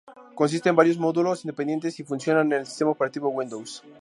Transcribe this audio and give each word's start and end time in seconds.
Consiste 0.39 0.67
de 0.69 0.75
varios 0.75 0.97
módulos 0.97 1.43
independientes 1.45 1.99
y 1.99 2.03
funcionan 2.03 2.47
en 2.51 2.61
el 2.61 2.65
sistema 2.65 2.89
operativo 2.89 3.29
Windows. 3.29 3.83